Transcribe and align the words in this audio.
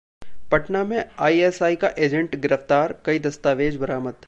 पटना 0.51 0.83
में 0.83 1.03
आईएसआई 1.19 1.75
का 1.75 1.89
एजेंट 1.97 2.35
गिरफ्तार, 2.35 2.95
कई 3.05 3.19
दस्तावेज 3.19 3.77
बरामद 3.77 4.13